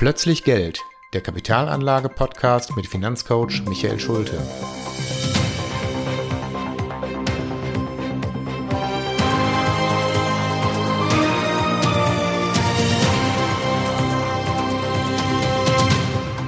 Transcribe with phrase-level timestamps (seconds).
[0.00, 0.82] Plötzlich Geld,
[1.12, 4.38] der Kapitalanlage-Podcast mit Finanzcoach Michael Schulte.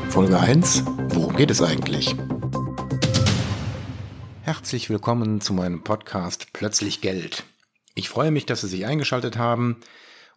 [0.09, 0.85] Folge 1.
[1.11, 2.17] Worum geht es eigentlich?
[4.45, 7.45] Herzlich willkommen zu meinem Podcast Plötzlich Geld.
[7.95, 9.77] Ich freue mich, dass Sie sich eingeschaltet haben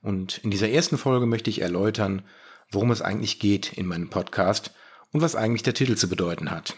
[0.02, 2.24] und in dieser ersten Folge möchte ich erläutern,
[2.70, 4.72] worum es eigentlich geht in meinem Podcast
[5.12, 6.76] und was eigentlich der Titel zu bedeuten hat.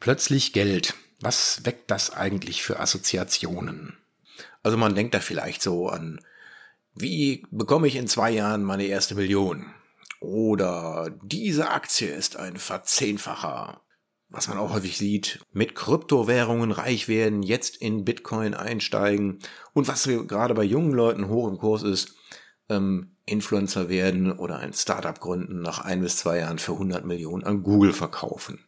[0.00, 0.94] Plötzlich Geld.
[1.20, 3.96] Was weckt das eigentlich für Assoziationen?
[4.62, 6.20] Also man denkt da vielleicht so an,
[6.94, 9.72] wie bekomme ich in zwei Jahren meine erste Million?
[10.20, 13.84] Oder diese Aktie ist ein Verzehnfacher
[14.34, 19.38] was man auch häufig sieht, mit Kryptowährungen reich werden, jetzt in Bitcoin einsteigen
[19.72, 22.16] und was gerade bei jungen Leuten hoch im Kurs ist,
[22.68, 27.44] ähm, Influencer werden oder ein Startup gründen, nach ein bis zwei Jahren für 100 Millionen
[27.44, 28.64] an Google verkaufen.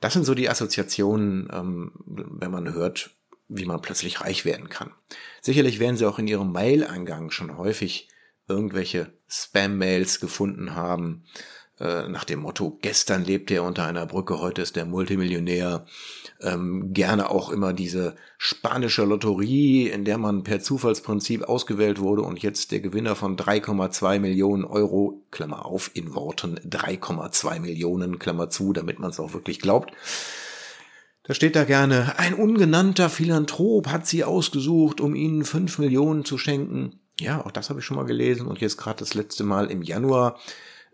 [0.00, 3.10] Das sind so die Assoziationen, ähm, wenn man hört,
[3.48, 4.92] wie man plötzlich reich werden kann.
[5.40, 8.08] Sicherlich werden Sie auch in Ihrem Mail-Eingang schon häufig
[8.48, 11.24] irgendwelche Spam-Mails gefunden haben,
[11.78, 15.84] äh, nach dem Motto, gestern lebte er unter einer Brücke, heute ist er Multimillionär.
[16.40, 22.42] Ähm, gerne auch immer diese spanische Lotterie, in der man per Zufallsprinzip ausgewählt wurde und
[22.42, 28.72] jetzt der Gewinner von 3,2 Millionen Euro, Klammer auf, in Worten 3,2 Millionen, Klammer zu,
[28.72, 29.92] damit man es auch wirklich glaubt.
[31.24, 36.38] Da steht da gerne, ein ungenannter Philanthrop hat sie ausgesucht, um ihnen 5 Millionen zu
[36.38, 37.00] schenken.
[37.18, 39.82] Ja, auch das habe ich schon mal gelesen und jetzt gerade das letzte Mal im
[39.82, 40.38] Januar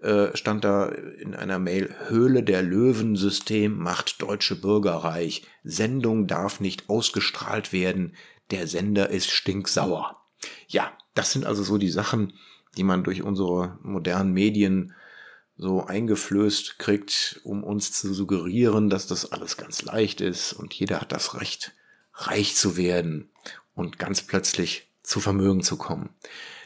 [0.03, 5.43] äh, stand da in einer Mail, Höhle der Löwen System macht deutsche Bürger reich.
[5.63, 8.15] Sendung darf nicht ausgestrahlt werden.
[8.51, 10.21] Der Sender ist stinksauer.
[10.67, 12.33] Ja, das sind also so die Sachen,
[12.77, 14.95] die man durch unsere modernen Medien
[15.57, 21.01] so eingeflößt kriegt, um uns zu suggerieren, dass das alles ganz leicht ist und jeder
[21.01, 21.73] hat das Recht,
[22.15, 23.31] reich zu werden
[23.75, 26.11] und ganz plötzlich zu Vermögen zu kommen.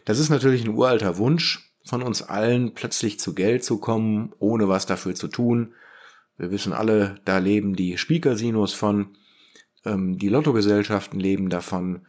[0.05, 4.69] Das ist natürlich ein uralter Wunsch, von uns allen plötzlich zu Geld zu kommen, ohne
[4.69, 5.75] was dafür zu tun.
[6.37, 9.17] Wir wissen alle, da leben die Spielcasinos von,
[9.85, 12.07] ähm, die Lottogesellschaften leben davon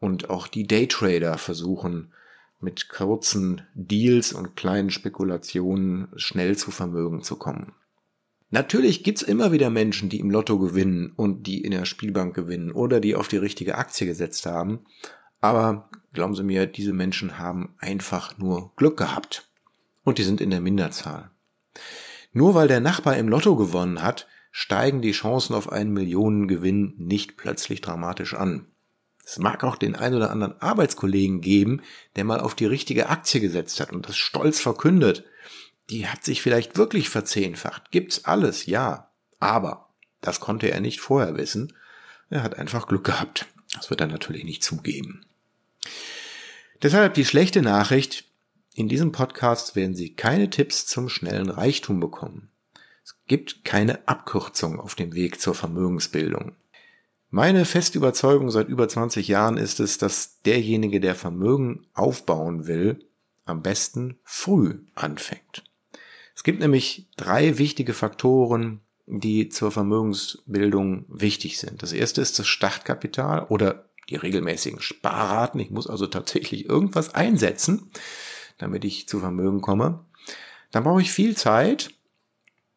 [0.00, 2.12] und auch die Daytrader versuchen
[2.60, 7.72] mit kurzen Deals und kleinen Spekulationen schnell zu Vermögen zu kommen.
[8.50, 12.72] Natürlich gibt's immer wieder Menschen, die im Lotto gewinnen und die in der Spielbank gewinnen
[12.72, 14.80] oder die auf die richtige Aktie gesetzt haben.
[15.40, 19.48] Aber glauben Sie mir, diese Menschen haben einfach nur Glück gehabt.
[20.04, 21.30] Und die sind in der Minderzahl.
[22.32, 27.36] Nur weil der Nachbar im Lotto gewonnen hat, steigen die Chancen auf einen Millionengewinn nicht
[27.36, 28.66] plötzlich dramatisch an.
[29.24, 31.82] Es mag auch den ein oder anderen Arbeitskollegen geben,
[32.16, 35.24] der mal auf die richtige Aktie gesetzt hat und das stolz verkündet.
[35.90, 37.90] Die hat sich vielleicht wirklich verzehnfacht.
[37.90, 39.10] Gibt's alles, ja.
[39.40, 39.88] Aber
[40.20, 41.72] das konnte er nicht vorher wissen.
[42.30, 43.46] Er hat einfach Glück gehabt.
[43.74, 45.24] Das wird er natürlich nicht zugeben.
[46.84, 48.26] Deshalb die schlechte Nachricht,
[48.74, 52.50] in diesem Podcast werden Sie keine Tipps zum schnellen Reichtum bekommen.
[53.02, 56.52] Es gibt keine Abkürzung auf dem Weg zur Vermögensbildung.
[57.30, 63.02] Meine feste Überzeugung seit über 20 Jahren ist es, dass derjenige, der Vermögen aufbauen will,
[63.46, 65.64] am besten früh anfängt.
[66.36, 71.82] Es gibt nämlich drei wichtige Faktoren, die zur Vermögensbildung wichtig sind.
[71.82, 75.60] Das erste ist das Startkapital oder die regelmäßigen Sparraten.
[75.60, 77.90] Ich muss also tatsächlich irgendwas einsetzen,
[78.58, 80.04] damit ich zu Vermögen komme.
[80.70, 81.90] Dann brauche ich viel Zeit.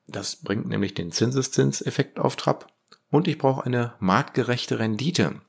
[0.08, 2.72] Das bringt nämlich den Zinseszinseffekt auf Trab.
[3.10, 5.42] Und ich brauche eine marktgerechte Rendite.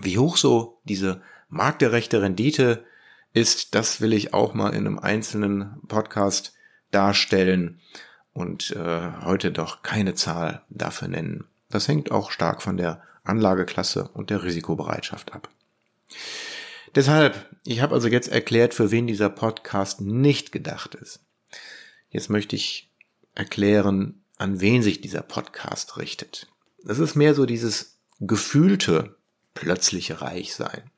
[0.00, 2.84] Wie hoch so diese marktgerechte Rendite
[3.32, 6.54] ist, das will ich auch mal in einem einzelnen Podcast
[6.90, 7.80] darstellen
[8.32, 11.44] und äh, heute doch keine Zahl dafür nennen.
[11.68, 15.48] Das hängt auch stark von der Anlageklasse und der Risikobereitschaft ab.
[16.94, 21.20] Deshalb, ich habe also jetzt erklärt, für wen dieser Podcast nicht gedacht ist.
[22.10, 22.90] Jetzt möchte ich
[23.34, 26.48] erklären, an wen sich dieser Podcast richtet.
[26.84, 29.16] Das ist mehr so dieses gefühlte
[29.54, 30.90] plötzliche Reichsein.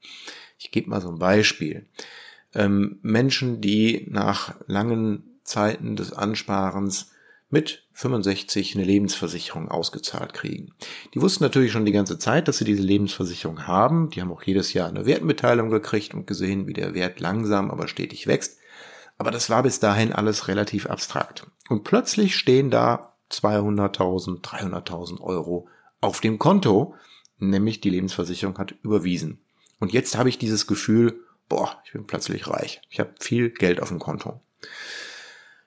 [0.59, 1.87] Ich gebe mal so ein Beispiel.
[2.55, 7.11] Ähm, Menschen, die nach langen Zeiten des Ansparens
[7.55, 10.75] mit 65 eine Lebensversicherung ausgezahlt kriegen.
[11.15, 14.11] Die wussten natürlich schon die ganze Zeit, dass sie diese Lebensversicherung haben.
[14.11, 17.87] Die haben auch jedes Jahr eine Wertmitteilung gekriegt und gesehen, wie der Wert langsam, aber
[17.87, 18.59] stetig wächst.
[19.19, 21.47] Aber das war bis dahin alles relativ abstrakt.
[21.69, 25.69] Und plötzlich stehen da 200.000, 300.000 Euro
[26.01, 26.97] auf dem Konto,
[27.39, 29.45] nämlich die Lebensversicherung hat überwiesen.
[29.79, 32.83] Und jetzt habe ich dieses Gefühl, boah, ich bin plötzlich reich.
[32.91, 34.41] Ich habe viel Geld auf dem Konto.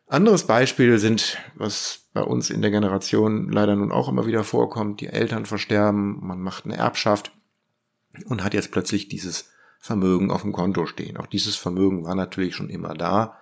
[0.09, 5.01] Anderes Beispiel sind, was bei uns in der Generation leider nun auch immer wieder vorkommt,
[5.01, 7.33] die Eltern versterben, man macht eine Erbschaft
[8.25, 11.18] und hat jetzt plötzlich dieses Vermögen auf dem Konto stehen.
[11.18, 13.38] Auch dieses Vermögen war natürlich schon immer da.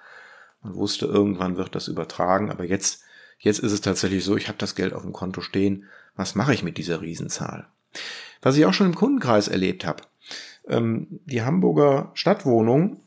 [0.64, 3.04] Man wusste, irgendwann wird das übertragen, aber jetzt,
[3.38, 5.86] jetzt ist es tatsächlich so, ich habe das Geld auf dem Konto stehen.
[6.16, 7.68] Was mache ich mit dieser Riesenzahl?
[8.42, 10.04] Was ich auch schon im Kundenkreis erlebt habe.
[10.68, 13.02] Ähm, die Hamburger Stadtwohnung,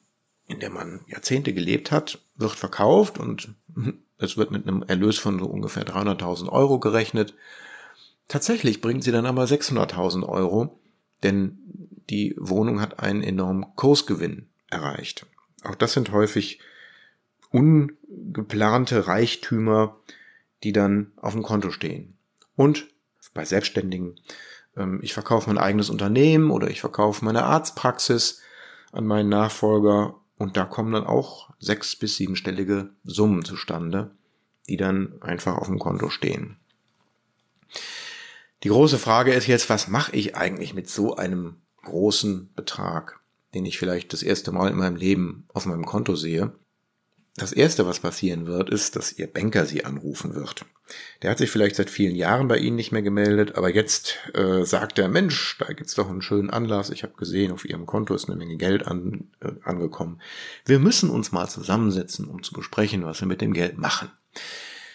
[0.49, 3.55] in der man Jahrzehnte gelebt hat, wird verkauft und
[4.19, 7.35] es wird mit einem Erlös von so ungefähr 300.000 Euro gerechnet.
[8.27, 10.81] Tatsächlich bringt sie dann aber 600.000 Euro,
[11.23, 11.59] denn
[12.11, 15.27] die Wohnung hat einen enormen Kursgewinn erreicht.
[15.63, 16.61] Auch das sind häufig
[17.51, 19.97] ungeplante Reichtümer,
[20.63, 22.19] die dann auf dem Konto stehen.
[22.57, 22.89] Und
[23.35, 24.21] bei Selbstständigen,
[24.77, 28.43] ähm, ich verkaufe mein eigenes Unternehmen oder ich verkaufe meine Arztpraxis
[28.93, 34.13] an meinen Nachfolger und da kommen dann auch sechs- bis siebenstellige Summen zustande,
[34.69, 36.57] die dann einfach auf dem Konto stehen.
[38.63, 43.21] Die große Frage ist jetzt, was mache ich eigentlich mit so einem großen Betrag,
[43.55, 46.53] den ich vielleicht das erste Mal in meinem Leben auf meinem Konto sehe?
[47.37, 50.65] Das Erste, was passieren wird, ist, dass Ihr Banker Sie anrufen wird.
[51.23, 54.65] Der hat sich vielleicht seit vielen Jahren bei Ihnen nicht mehr gemeldet, aber jetzt äh,
[54.65, 56.91] sagt er, Mensch, da gibt's doch einen schönen Anlass.
[56.91, 60.21] Ich habe gesehen, auf Ihrem Konto ist eine Menge Geld an, äh, angekommen.
[60.65, 64.11] Wir müssen uns mal zusammensetzen, um zu besprechen, was wir mit dem Geld machen.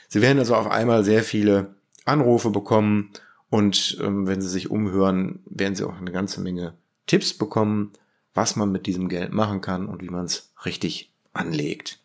[0.08, 1.76] Sie werden also auf einmal sehr viele
[2.06, 3.12] Anrufe bekommen
[3.50, 6.74] und ähm, wenn Sie sich umhören, werden Sie auch eine ganze Menge
[7.08, 7.94] Tipps bekommen,
[8.34, 12.00] was man mit diesem Geld machen kann und wie man es richtig anlegt.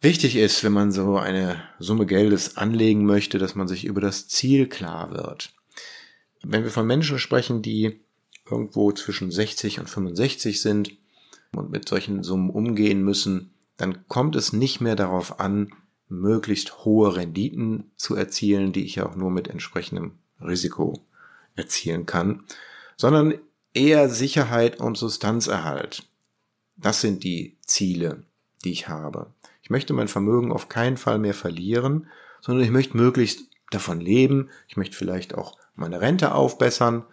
[0.00, 4.28] Wichtig ist, wenn man so eine Summe Geldes anlegen möchte, dass man sich über das
[4.28, 5.54] Ziel klar wird.
[6.42, 8.00] Wenn wir von Menschen sprechen, die
[8.48, 10.92] irgendwo zwischen 60 und 65 sind
[11.52, 15.72] und mit solchen Summen umgehen müssen, dann kommt es nicht mehr darauf an,
[16.08, 21.04] möglichst hohe Renditen zu erzielen, die ich auch nur mit entsprechendem Risiko
[21.56, 22.44] erzielen kann,
[22.96, 23.34] sondern
[23.74, 26.04] eher Sicherheit und Substanzerhalt.
[26.76, 28.22] Das sind die Ziele,
[28.64, 29.32] die ich habe.
[29.66, 32.06] Ich möchte mein Vermögen auf keinen Fall mehr verlieren,
[32.40, 34.48] sondern ich möchte möglichst davon leben.
[34.68, 37.04] Ich möchte vielleicht auch meine Rente aufbessern,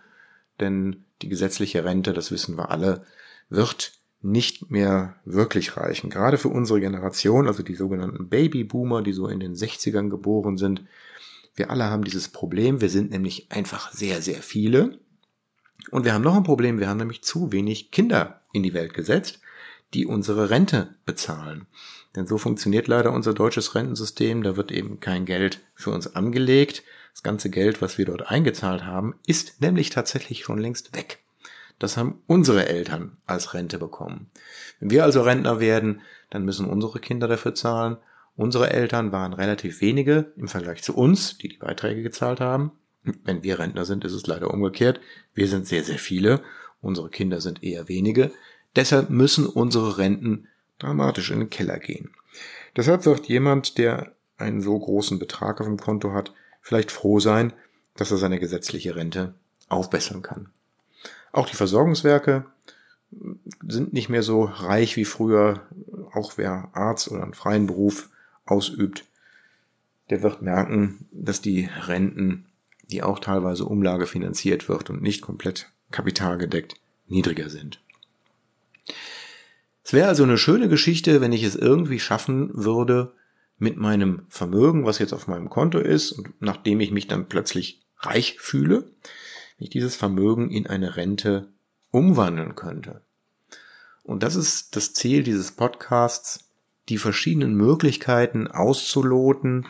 [0.60, 3.08] denn die gesetzliche Rente, das wissen wir alle,
[3.50, 6.12] wird nicht mehr wirklich reichen.
[6.12, 10.84] Gerade für unsere Generation, also die sogenannten Babyboomer, die so in den 60ern geboren sind.
[11.56, 12.82] Wir alle haben dieses Problem.
[12.82, 15.00] Wir sind nämlich einfach sehr, sehr viele.
[15.90, 16.80] Und wir haben noch ein Problem.
[16.80, 19.40] Wir haben nämlich zu wenig Kinder in die Welt gesetzt,
[19.94, 21.68] die unsere Rente bezahlen.
[22.16, 24.44] Denn so funktioniert leider unser deutsches Rentensystem.
[24.44, 26.84] Da wird eben kein Geld für uns angelegt.
[27.12, 31.19] Das ganze Geld, was wir dort eingezahlt haben, ist nämlich tatsächlich schon längst weg.
[31.80, 34.30] Das haben unsere Eltern als Rente bekommen.
[34.80, 37.98] Wenn wir also Rentner werden, dann müssen unsere Kinder dafür zahlen.
[38.36, 42.72] Unsere Eltern waren relativ wenige im Vergleich zu uns, die die Beiträge gezahlt haben.
[43.04, 45.01] Wenn wir Rentner sind, ist es leider umgekehrt.
[45.34, 46.42] Wir sind sehr, sehr viele.
[46.81, 48.31] Unsere Kinder sind eher wenige.
[48.75, 50.48] Deshalb müssen unsere Renten
[50.80, 52.12] dramatisch in den Keller gehen.
[52.75, 57.54] Deshalb wird jemand, der einen so großen Betrag auf dem Konto hat, vielleicht froh sein,
[57.96, 59.34] dass er seine gesetzliche Rente
[59.70, 60.50] aufbessern kann.
[61.31, 62.46] Auch die Versorgungswerke
[63.68, 65.62] sind nicht mehr so reich wie früher.
[66.14, 68.10] Auch wer Arzt oder einen freien Beruf
[68.46, 69.06] ausübt,
[70.10, 72.46] der wird merken, dass die Renten,
[72.89, 76.75] die auch teilweise umlagefinanziert wird und nicht komplett kapitalgedeckt,
[77.08, 77.83] niedriger sind.
[79.84, 83.13] Es wäre also eine schöne Geschichte, wenn ich es irgendwie schaffen würde,
[83.58, 87.82] mit meinem Vermögen, was jetzt auf meinem Konto ist, und nachdem ich mich dann plötzlich
[87.98, 88.92] reich fühle,
[89.58, 91.50] ich dieses Vermögen in eine Rente
[91.92, 93.02] umwandeln könnte.
[94.04, 96.50] Und das ist das Ziel dieses Podcasts,
[96.90, 99.66] die verschiedenen Möglichkeiten auszuloten,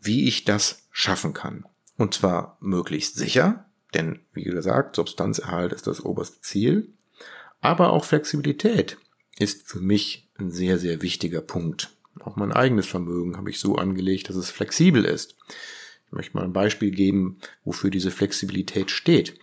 [0.00, 1.64] wie ich das schaffen kann.
[1.96, 6.92] Und zwar möglichst sicher, denn wie gesagt, Substanzerhalt ist das oberste Ziel,
[7.62, 8.98] aber auch Flexibilität
[9.38, 11.90] ist für mich ein sehr, sehr wichtiger Punkt.
[12.20, 15.36] Auch mein eigenes Vermögen habe ich so angelegt, dass es flexibel ist.
[16.06, 19.38] Ich möchte mal ein Beispiel geben, wofür diese Flexibilität steht.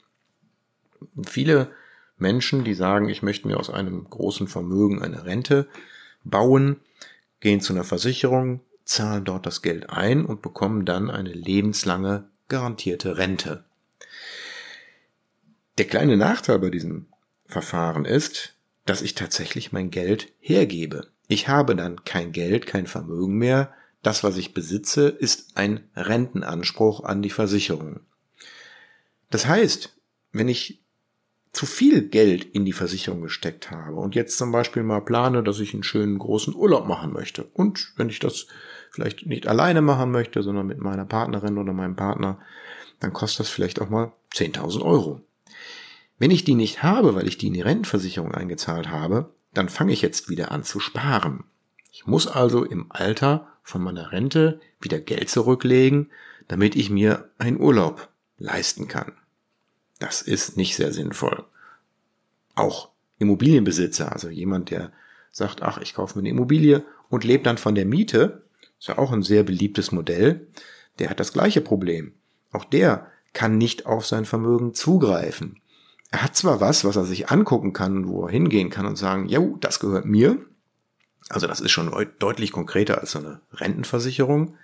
[1.26, 1.72] Viele
[2.18, 5.68] Menschen, die sagen, ich möchte mir aus einem großen Vermögen eine Rente
[6.24, 6.82] bauen,
[7.40, 13.18] gehen zu einer Versicherung, zahlen dort das Geld ein und bekommen dann eine lebenslange garantierte
[13.18, 13.64] Rente.
[15.78, 17.06] Der kleine Nachteil bei diesem
[17.50, 18.54] Verfahren ist,
[18.86, 21.08] dass ich tatsächlich mein Geld hergebe.
[21.28, 23.74] Ich habe dann kein Geld, kein Vermögen mehr.
[24.04, 28.00] Das, was ich besitze, ist ein Rentenanspruch an die Versicherung.
[29.30, 29.96] Das heißt,
[30.32, 30.82] wenn ich
[31.52, 35.60] zu viel Geld in die Versicherung gesteckt habe und jetzt zum Beispiel mal plane, dass
[35.60, 37.44] ich einen schönen großen Urlaub machen möchte.
[37.44, 38.48] Und wenn ich das
[38.92, 42.40] vielleicht nicht alleine machen möchte, sondern mit meiner Partnerin oder meinem Partner,
[43.00, 45.22] dann kostet das vielleicht auch mal 10.000 Euro.
[46.20, 49.94] Wenn ich die nicht habe, weil ich die in die Rentenversicherung eingezahlt habe, dann fange
[49.94, 51.46] ich jetzt wieder an zu sparen.
[51.92, 56.12] Ich muss also im Alter von meiner Rente wieder Geld zurücklegen,
[56.48, 59.14] damit ich mir einen Urlaub leisten kann.
[60.00, 61.46] Das ist nicht sehr sinnvoll.
[62.56, 64.92] Auch Immobilienbesitzer, also jemand, der
[65.32, 68.44] sagt, ach, ich kaufe mir eine Immobilie und lebt dann von der Miete,
[68.78, 70.48] ist ja auch ein sehr beliebtes Modell,
[71.00, 72.14] der hat das gleiche Problem.
[72.52, 75.62] Auch der kann nicht auf sein Vermögen zugreifen.
[76.12, 79.28] Er hat zwar was, was er sich angucken kann, wo er hingehen kann und sagen,
[79.28, 80.38] ja, das gehört mir.
[81.30, 84.56] Also das ist schon deutlich konkreter als so eine Rentenversicherung.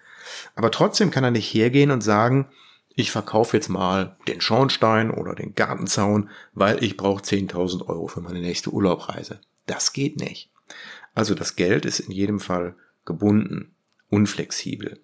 [0.55, 2.47] Aber trotzdem kann er nicht hergehen und sagen,
[2.95, 8.21] ich verkaufe jetzt mal den Schornstein oder den Gartenzaun, weil ich brauche 10.000 Euro für
[8.21, 9.39] meine nächste Urlaubreise.
[9.67, 10.49] Das geht nicht.
[11.13, 13.75] Also das Geld ist in jedem Fall gebunden,
[14.09, 14.99] unflexibel.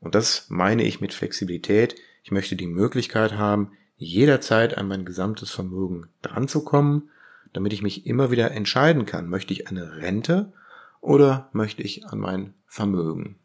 [0.00, 1.94] Und das meine ich mit Flexibilität.
[2.22, 7.10] Ich möchte die Möglichkeit haben, jederzeit an mein gesamtes Vermögen dranzukommen,
[7.52, 10.52] damit ich mich immer wieder entscheiden kann, möchte ich eine Rente
[11.00, 13.36] oder möchte ich an mein Vermögen.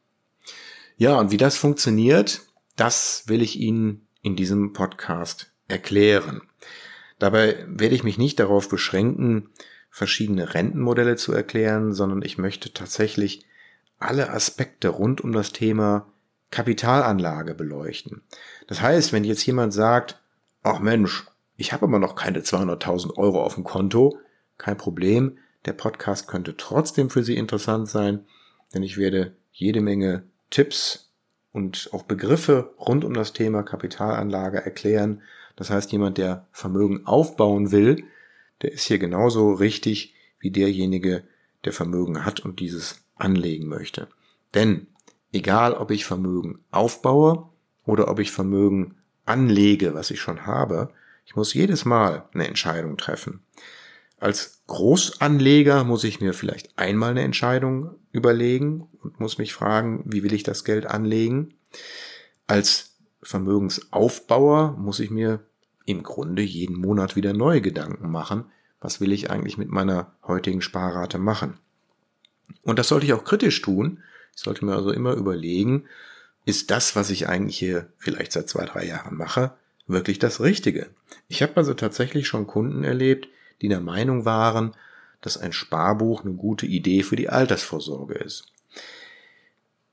[0.97, 2.41] Ja, und wie das funktioniert,
[2.77, 6.41] das will ich Ihnen in diesem Podcast erklären.
[7.19, 9.49] Dabei werde ich mich nicht darauf beschränken,
[9.89, 13.45] verschiedene Rentenmodelle zu erklären, sondern ich möchte tatsächlich
[13.99, 16.07] alle Aspekte rund um das Thema
[16.51, 18.21] Kapitalanlage beleuchten.
[18.67, 20.21] Das heißt, wenn jetzt jemand sagt,
[20.65, 24.17] ach Mensch, ich habe aber noch keine 200.000 Euro auf dem Konto,
[24.57, 28.25] kein Problem, der Podcast könnte trotzdem für Sie interessant sein,
[28.73, 31.13] denn ich werde jede Menge Tipps
[31.51, 35.21] und auch Begriffe rund um das Thema Kapitalanlage erklären.
[35.55, 38.03] Das heißt, jemand, der Vermögen aufbauen will,
[38.61, 41.23] der ist hier genauso richtig wie derjenige,
[41.63, 44.07] der Vermögen hat und dieses anlegen möchte.
[44.53, 44.87] Denn
[45.31, 47.49] egal, ob ich Vermögen aufbaue
[47.85, 48.95] oder ob ich Vermögen
[49.25, 50.89] anlege, was ich schon habe,
[51.25, 53.41] ich muss jedes Mal eine Entscheidung treffen.
[54.19, 60.23] Als Großanleger muss ich mir vielleicht einmal eine Entscheidung überlegen und muss mich fragen, wie
[60.23, 61.55] will ich das Geld anlegen.
[62.47, 65.41] Als Vermögensaufbauer muss ich mir
[65.85, 68.45] im Grunde jeden Monat wieder neue Gedanken machen.
[68.79, 71.57] Was will ich eigentlich mit meiner heutigen Sparrate machen?
[72.63, 74.03] Und das sollte ich auch kritisch tun.
[74.35, 75.85] Ich sollte mir also immer überlegen,
[76.45, 79.53] ist das, was ich eigentlich hier vielleicht seit zwei, drei Jahren mache,
[79.87, 80.89] wirklich das Richtige?
[81.27, 83.27] Ich habe also tatsächlich schon Kunden erlebt,
[83.61, 84.75] die der Meinung waren,
[85.21, 88.45] dass ein Sparbuch eine gute Idee für die Altersvorsorge ist.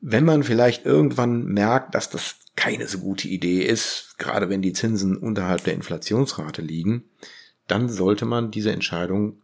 [0.01, 4.75] Wenn man vielleicht irgendwann merkt, dass das keine so gute Idee ist, gerade wenn die
[4.75, 7.05] Zinsen unterhalb der Inflationsrate liegen,
[7.67, 9.41] dann sollte man diese Entscheidung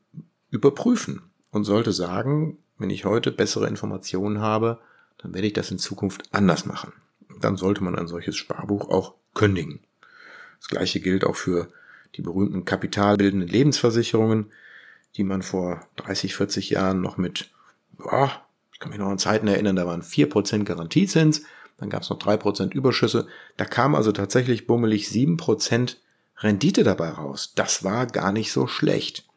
[0.51, 4.81] überprüfen und sollte sagen, wenn ich heute bessere Informationen habe,
[5.19, 6.93] dann werde ich das in Zukunft anders machen.
[7.41, 9.81] Dann sollte man ein solches Sparbuch auch kündigen.
[10.59, 11.69] Das gleiche gilt auch für
[12.17, 14.53] die berühmten kapitalbildenden Lebensversicherungen,
[15.17, 17.51] die man vor 30, 40 Jahren noch mit,
[17.93, 18.31] boah,
[18.73, 21.43] ich kann mich noch an Zeiten erinnern, da waren 4% Garantiezins,
[21.79, 23.27] dann gab es noch 3% Überschüsse.
[23.57, 25.97] Da kam also tatsächlich bummelig 7%
[26.39, 27.53] Rendite dabei raus.
[27.55, 29.28] Das war gar nicht so schlecht.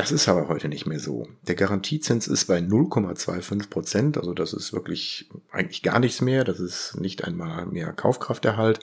[0.00, 1.28] Das ist aber heute nicht mehr so.
[1.42, 6.42] Der Garantiezins ist bei 0,25% also das ist wirklich eigentlich gar nichts mehr.
[6.42, 8.80] Das ist nicht einmal mehr Kaufkrafterhalt.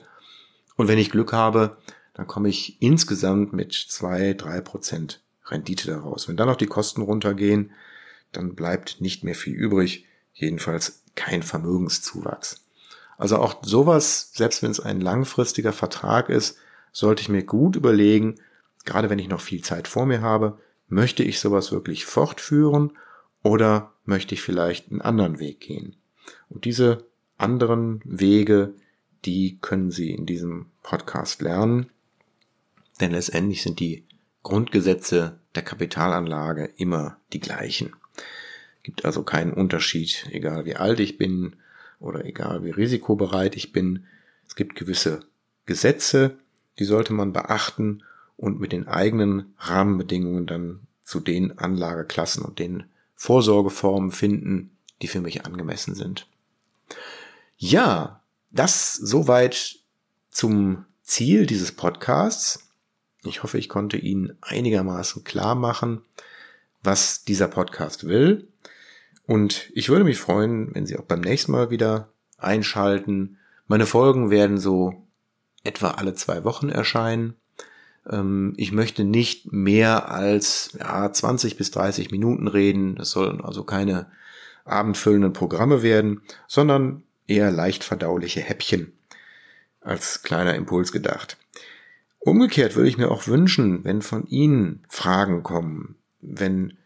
[0.76, 1.76] Und wenn ich Glück habe,
[2.14, 6.28] dann komme ich insgesamt mit zwei, drei Prozent Rendite daraus.
[6.28, 7.72] Wenn dann noch die Kosten runtergehen,
[8.30, 12.64] dann bleibt nicht mehr viel übrig, jedenfalls kein Vermögenszuwachs.
[13.16, 16.58] Also auch sowas, selbst wenn es ein langfristiger Vertrag ist,
[16.92, 18.36] sollte ich mir gut überlegen,
[18.84, 22.92] gerade wenn ich noch viel Zeit vor mir habe, möchte ich sowas wirklich fortführen
[23.42, 25.96] oder möchte ich vielleicht einen anderen Weg gehen?
[26.48, 28.74] Und diese anderen Wege,
[29.24, 31.90] die können Sie in diesem Podcast lernen.
[33.00, 34.04] Denn letztendlich sind die
[34.42, 37.94] Grundgesetze der Kapitalanlage immer die gleichen.
[38.82, 41.56] Gibt also keinen Unterschied, egal wie alt ich bin
[42.00, 44.06] oder egal wie risikobereit ich bin.
[44.46, 45.20] Es gibt gewisse
[45.66, 46.38] Gesetze,
[46.78, 48.02] die sollte man beachten
[48.38, 52.84] und mit den eigenen Rahmenbedingungen dann zu den Anlageklassen und den
[53.16, 54.70] Vorsorgeformen finden,
[55.02, 56.26] die für mich angemessen sind.
[57.56, 59.76] Ja, das soweit
[60.30, 62.70] zum Ziel dieses Podcasts.
[63.24, 66.02] Ich hoffe, ich konnte Ihnen einigermaßen klar machen,
[66.82, 68.46] was dieser Podcast will.
[69.26, 73.38] Und ich würde mich freuen, wenn Sie auch beim nächsten Mal wieder einschalten.
[73.66, 75.02] Meine Folgen werden so
[75.64, 77.34] etwa alle zwei Wochen erscheinen.
[78.10, 82.96] Ähm, ich möchte nicht mehr als ja, 20 bis 30 Minuten reden.
[82.96, 84.06] Das sollen also keine
[84.64, 88.92] abendfüllenden Programme werden, sondern eher leicht verdauliche Häppchen
[89.80, 91.36] als kleiner Impuls gedacht.
[92.18, 96.76] Umgekehrt würde ich mir auch wünschen, wenn von Ihnen Fragen kommen, wenn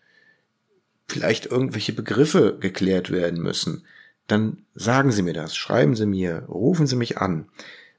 [1.08, 3.84] vielleicht irgendwelche Begriffe geklärt werden müssen,
[4.26, 7.48] dann sagen Sie mir das, schreiben Sie mir, rufen Sie mich an.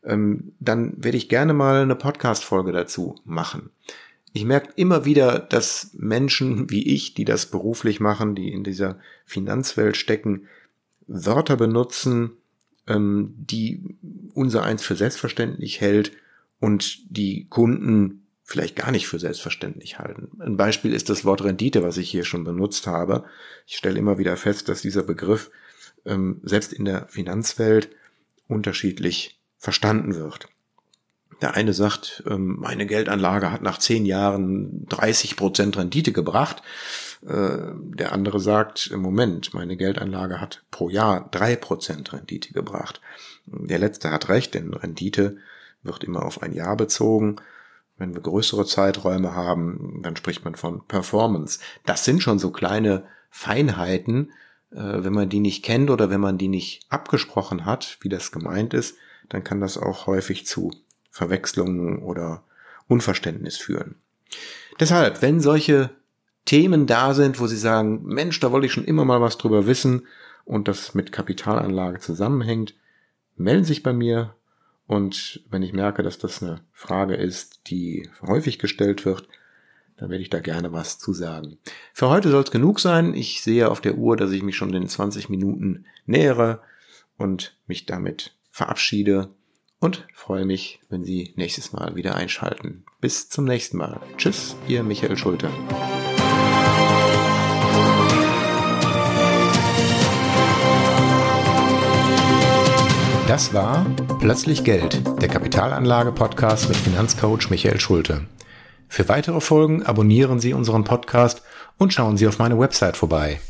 [0.06, 3.70] Ähm, dann werde ich gerne mal eine Podcast-Folge dazu machen.
[4.34, 9.00] Ich merke immer wieder, dass Menschen wie ich, die das beruflich machen, die in dieser
[9.26, 10.48] Finanzwelt stecken,
[11.08, 12.32] Wörter benutzen,
[12.88, 13.98] ähm, die
[14.34, 16.12] unser eins für selbstverständlich hält
[16.60, 20.30] und die Kunden vielleicht gar nicht für selbstverständlich halten.
[20.40, 23.24] Ein Beispiel ist das Wort Rendite, was ich hier schon benutzt habe.
[23.66, 25.50] Ich stelle immer wieder fest, dass dieser Begriff
[26.06, 27.90] ähm, selbst in der Finanzwelt
[28.48, 30.50] unterschiedlich verstanden wird.
[31.42, 36.62] Der eine sagt, ähm, meine Geldanlage hat nach zehn Jahren 30 Prozent Rendite gebracht.
[37.26, 43.00] Äh, der andere sagt, im Moment, meine Geldanlage hat pro Jahr drei Prozent Rendite gebracht.
[43.46, 45.38] Der letzte hat recht, denn Rendite
[45.82, 47.38] wird immer auf ein Jahr bezogen.
[47.98, 51.60] Wenn wir größere Zeiträume haben, dann spricht man von Performance.
[51.86, 54.34] Das sind schon so kleine Feinheiten.
[54.72, 58.34] Äh, wenn man die nicht kennt oder wenn man die nicht abgesprochen hat, wie das
[58.34, 58.98] gemeint ist,
[59.30, 60.72] dann kann das auch häufig zu
[61.10, 62.44] Verwechslungen oder
[62.88, 63.96] Unverständnis führen.
[64.80, 65.92] Deshalb, wenn solche
[66.46, 69.66] Themen da sind, wo Sie sagen, Mensch, da wollte ich schon immer mal was drüber
[69.66, 70.08] wissen
[70.46, 72.74] und das mit Kapitalanlage zusammenhängt,
[73.36, 74.36] melden Sie sich bei mir
[74.88, 79.28] und wenn ich merke, dass das eine Frage ist, die häufig gestellt wird,
[79.98, 81.58] dann werde ich da gerne was zu sagen.
[81.94, 83.14] Für heute soll es genug sein.
[83.14, 86.62] Ich sehe auf der Uhr, dass ich mich schon den 20 Minuten nähere
[87.18, 89.30] und mich damit verabschiede
[89.80, 92.86] und freue mich, wenn Sie nächstes Mal wieder einschalten.
[93.02, 94.00] Bis zum nächsten Mal.
[94.16, 95.50] Tschüss, Ihr Michael Schulte.
[103.28, 103.86] Das war
[104.20, 108.28] Plötzlich Geld, der Kapitalanlage-Podcast mit Finanzcoach Michael Schulte.
[108.88, 111.42] Für weitere Folgen abonnieren Sie unseren Podcast
[111.80, 113.42] und schauen Sie auf meine Website vorbei